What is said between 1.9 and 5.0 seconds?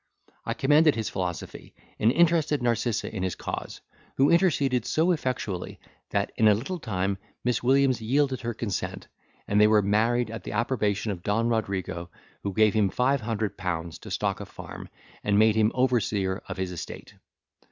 and interested Narcissa in his cause; who interceded